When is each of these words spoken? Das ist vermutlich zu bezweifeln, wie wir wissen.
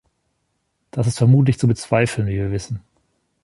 Das 0.89 1.05
ist 1.05 1.19
vermutlich 1.19 1.59
zu 1.59 1.67
bezweifeln, 1.67 2.25
wie 2.27 2.33
wir 2.37 2.49
wissen. 2.51 2.81